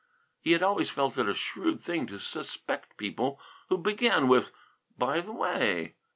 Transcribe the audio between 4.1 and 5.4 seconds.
with "By the